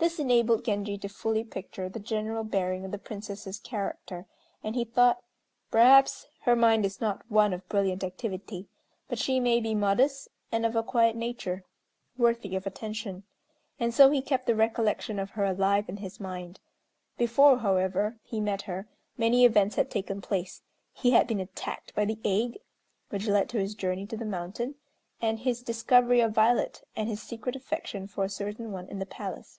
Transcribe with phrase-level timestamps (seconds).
[0.00, 4.26] This enabled Genji to fully picture the general bearing of the Princess's character;
[4.62, 5.18] and he thought,
[5.72, 8.68] "Perhaps her mind is not one of brilliant activity,
[9.08, 11.64] but she may be modest, and of a quiet nature,
[12.16, 13.24] worthy of attention."
[13.80, 16.60] And so he kept the recollection of her alive in his mind.
[17.18, 20.62] Before, however, he met her, many events had taken place.
[20.92, 22.58] He had been attacked by the ague,
[23.08, 24.76] which led to his journey to the mountain
[25.20, 29.04] and his discovery of Violet, and his secret affection for a certain one in the
[29.06, 29.58] palace.